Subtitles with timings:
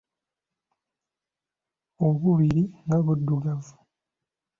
[2.07, 3.75] Obubiri nga buddugavu.